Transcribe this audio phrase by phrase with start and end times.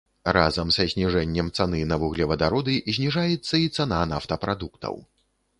[0.35, 5.03] Разам са зніжэннем цаны на вуглевадароды зніжаецца і цана нафтапрадуктаў.